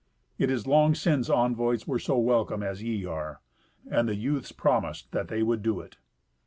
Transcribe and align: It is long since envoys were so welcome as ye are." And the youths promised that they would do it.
It 0.39 0.49
is 0.49 0.65
long 0.65 0.95
since 0.95 1.29
envoys 1.29 1.85
were 1.85 1.99
so 1.99 2.17
welcome 2.17 2.63
as 2.63 2.81
ye 2.81 3.05
are." 3.05 3.39
And 3.87 4.09
the 4.09 4.15
youths 4.15 4.51
promised 4.51 5.11
that 5.11 5.27
they 5.27 5.43
would 5.43 5.61
do 5.61 5.79
it. 5.79 5.97